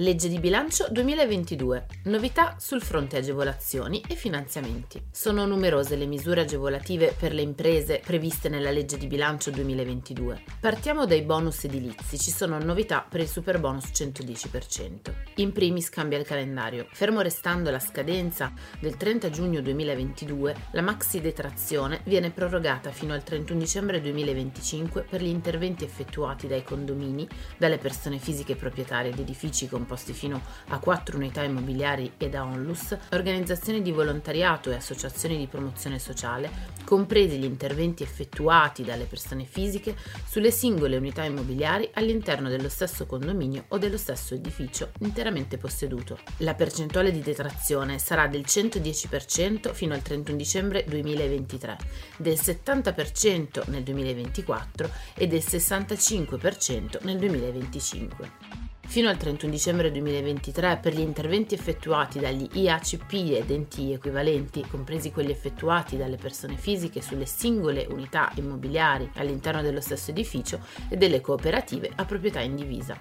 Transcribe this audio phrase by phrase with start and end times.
[0.00, 1.86] Legge di bilancio 2022.
[2.04, 4.98] Novità sul fronte agevolazioni e finanziamenti.
[5.10, 10.42] Sono numerose le misure agevolative per le imprese previste nella legge di bilancio 2022.
[10.58, 12.18] Partiamo dai bonus edilizi.
[12.18, 15.12] Ci sono novità per il super bonus 110%.
[15.34, 16.86] In primis cambia il calendario.
[16.92, 23.22] Fermo restando la scadenza del 30 giugno 2022, la maxi detrazione viene prorogata fino al
[23.22, 29.68] 31 dicembre 2025 per gli interventi effettuati dai condomini, dalle persone fisiche proprietarie di edifici
[29.68, 35.36] con composti fino a 4 unità immobiliari e da onlus, organizzazioni di volontariato e associazioni
[35.36, 36.48] di promozione sociale,
[36.84, 39.96] compresi gli interventi effettuati dalle persone fisiche
[40.28, 46.18] sulle singole unità immobiliari all'interno dello stesso condominio o dello stesso edificio interamente posseduto.
[46.38, 51.76] La percentuale di detrazione sarà del 110% fino al 31 dicembre 2023,
[52.18, 60.96] del 70% nel 2024 e del 65% nel 2025 fino al 31 dicembre 2023 per
[60.96, 67.24] gli interventi effettuati dagli IACP ed enti equivalenti, compresi quelli effettuati dalle persone fisiche sulle
[67.24, 73.00] singole unità immobiliari all'interno dello stesso edificio e delle cooperative a proprietà indivisa.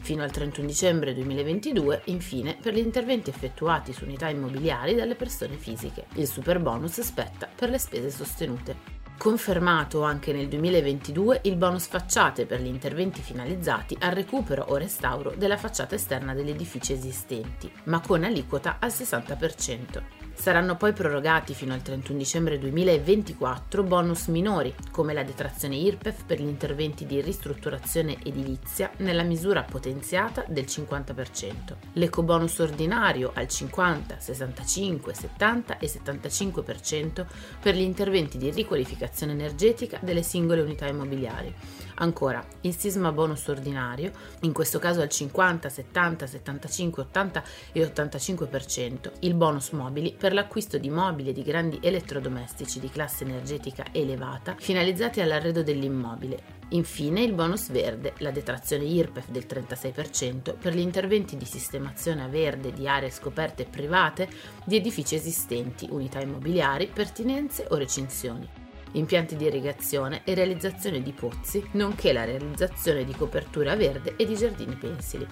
[0.00, 5.56] Fino al 31 dicembre 2022, infine, per gli interventi effettuati su unità immobiliari dalle persone
[5.56, 6.06] fisiche.
[6.14, 8.95] Il super bonus spetta per le spese sostenute.
[9.18, 15.32] Confermato anche nel 2022 il bonus facciate per gli interventi finalizzati al recupero o restauro
[15.36, 20.25] della facciata esterna degli edifici esistenti, ma con aliquota al 60%.
[20.36, 26.40] Saranno poi prorogati fino al 31 dicembre 2024 bonus minori, come la detrazione IRPEF per
[26.40, 31.52] gli interventi di ristrutturazione edilizia nella misura potenziata del 50%,
[31.94, 37.26] l'ecobonus ordinario al 50, 65, 70 e 75%
[37.60, 41.52] per gli interventi di riqualificazione energetica delle singole unità immobiliari.
[41.98, 47.42] Ancora, il sisma bonus ordinario, in questo caso al 50, 70, 75, 80
[47.72, 53.24] e 85%, il bonus mobili per l'acquisto di mobili e di grandi elettrodomestici di classe
[53.24, 56.54] energetica elevata finalizzati all'arredo dell'immobile.
[56.70, 62.28] Infine il bonus verde, la detrazione IRPEF del 36% per gli interventi di sistemazione a
[62.28, 64.28] verde di aree scoperte private
[64.64, 68.64] di edifici esistenti, unità immobiliari, pertinenze o recinzioni
[68.98, 74.34] impianti di irrigazione e realizzazione di pozzi, nonché la realizzazione di copertura verde e di
[74.34, 75.26] giardini pensili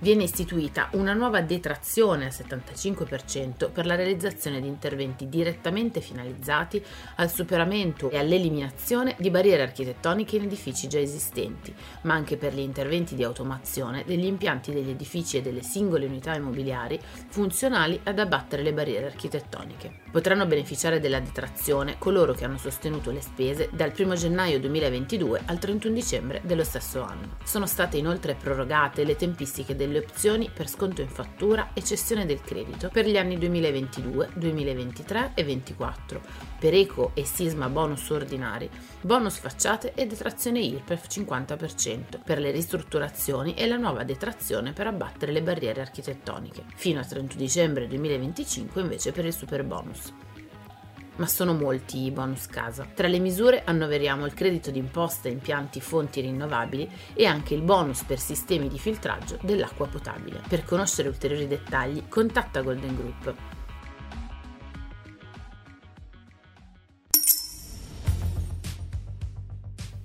[0.00, 6.82] viene istituita una nuova detrazione al 75% per la realizzazione di interventi direttamente finalizzati
[7.16, 12.60] al superamento e all'eliminazione di barriere architettoniche in edifici già esistenti, ma anche per gli
[12.60, 16.98] interventi di automazione degli impianti degli edifici e delle singole unità immobiliari
[17.28, 20.06] funzionali ad abbattere le barriere architettoniche.
[20.10, 25.58] Potranno beneficiare della detrazione coloro che hanno sostenuto le spese dal 1 gennaio 2022 al
[25.58, 27.36] 31 dicembre dello stesso anno.
[27.44, 32.26] Sono state inoltre prorogate le tempistiche del delle opzioni per sconto in fattura e cessione
[32.26, 36.20] del credito per gli anni 2022, 2023 e 2024,
[36.58, 43.54] per eco e sisma bonus ordinari, bonus facciate e detrazione IRPEF 50% per le ristrutturazioni
[43.54, 49.12] e la nuova detrazione per abbattere le barriere architettoniche, fino al 31 dicembre 2025 invece
[49.12, 50.12] per il super bonus
[51.18, 52.86] ma sono molti i bonus casa.
[52.92, 58.18] Tra le misure annoveriamo il credito d'imposta impianti fonti rinnovabili e anche il bonus per
[58.18, 60.40] sistemi di filtraggio dell'acqua potabile.
[60.48, 63.34] Per conoscere ulteriori dettagli, contatta Golden Group.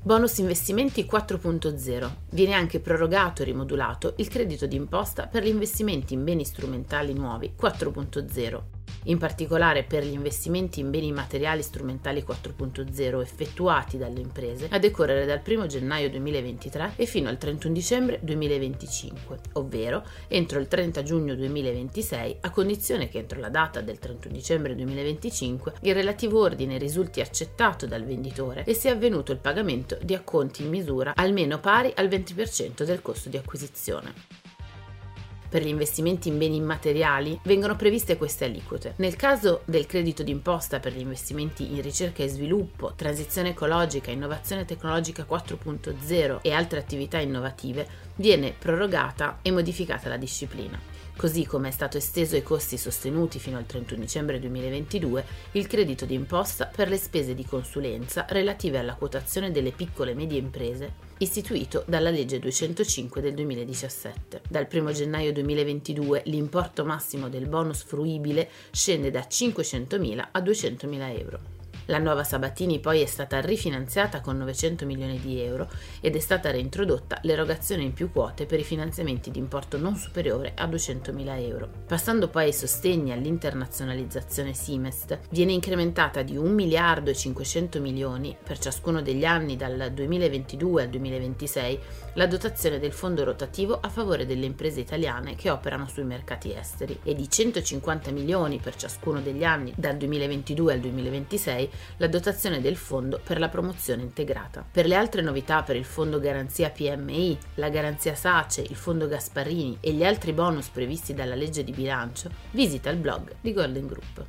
[0.06, 2.10] Bonus investimenti 4.0.
[2.31, 7.54] Viene anche prorogato e rimodulato il credito d'imposta per gli investimenti in beni strumentali nuovi
[7.57, 14.79] 4.0 in particolare per gli investimenti in beni materiali strumentali 4.0 effettuati dalle imprese a
[14.79, 21.03] decorrere dal 1 gennaio 2023 e fino al 31 dicembre 2025, ovvero entro il 30
[21.03, 26.77] giugno 2026 a condizione che entro la data del 31 dicembre 2025 il relativo ordine
[26.77, 31.91] risulti accettato dal venditore e sia avvenuto il pagamento di acconti in misura almeno pari
[31.95, 34.43] al 20% del costo di acquisizione
[35.53, 38.95] per gli investimenti in beni immateriali vengono previste queste aliquote.
[38.95, 44.65] Nel caso del credito d'imposta per gli investimenti in ricerca e sviluppo, transizione ecologica, innovazione
[44.65, 50.93] tecnologica 4.0 e altre attività innovative, viene prorogata e modificata la disciplina.
[51.15, 56.06] Così come è stato esteso ai costi sostenuti fino al 31 dicembre 2022 il credito
[56.06, 61.83] d'imposta per le spese di consulenza relative alla quotazione delle piccole e medie imprese istituito
[61.88, 64.42] dalla legge 205 del 2017.
[64.50, 71.52] Dal 1 gennaio 2022 l'importo massimo del bonus fruibile scende da 500.000 a 200.000 euro.
[71.88, 75.69] La nuova Sabatini poi è stata rifinanziata con 900 milioni di euro
[76.00, 80.53] ed è stata reintrodotta l'erogazione in più quote per i finanziamenti di importo non superiore
[80.56, 81.68] a 200 mila euro.
[81.85, 88.59] Passando poi ai sostegni all'internazionalizzazione Simest, viene incrementata di 1 miliardo e 500 milioni per
[88.59, 91.79] ciascuno degli anni dal 2022 al 2026
[92.13, 96.97] la dotazione del fondo rotativo a favore delle imprese italiane che operano sui mercati esteri
[97.03, 102.75] e di 150 milioni per ciascuno degli anni dal 2022 al 2026 la dotazione del
[102.75, 104.66] fondo per la promozione integrata.
[104.70, 109.78] Per le altre novità per il fondo garanzia PMI, la garanzia SACE, il fondo Gasparini
[109.80, 114.25] e gli altri bonus previsti dalla legge di bilancio, visita il blog di Golden Group.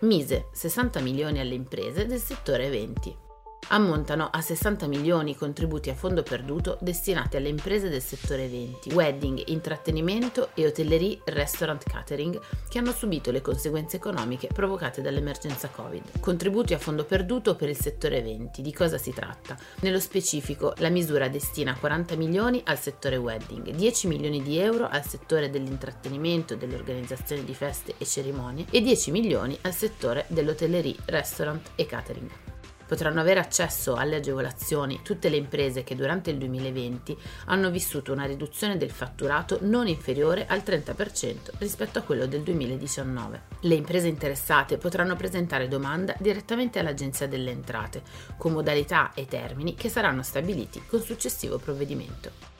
[0.00, 3.28] Mise 60 milioni alle imprese del settore eventi
[3.70, 8.92] ammontano a 60 milioni i contributi a fondo perduto destinati alle imprese del settore eventi,
[8.92, 16.20] wedding, intrattenimento e hotellerie, restaurant catering che hanno subito le conseguenze economiche provocate dall'emergenza Covid.
[16.20, 18.62] Contributi a fondo perduto per il settore eventi.
[18.62, 19.56] Di cosa si tratta?
[19.80, 25.04] Nello specifico, la misura destina 40 milioni al settore wedding, 10 milioni di euro al
[25.04, 31.86] settore dell'intrattenimento, dell'organizzazione di feste e cerimonie e 10 milioni al settore dell'hotellerie, restaurant e
[31.86, 32.49] catering
[32.90, 38.24] potranno avere accesso alle agevolazioni tutte le imprese che durante il 2020 hanno vissuto una
[38.24, 43.42] riduzione del fatturato non inferiore al 30% rispetto a quello del 2019.
[43.60, 48.02] Le imprese interessate potranno presentare domanda direttamente all'Agenzia delle Entrate,
[48.36, 52.59] con modalità e termini che saranno stabiliti con successivo provvedimento.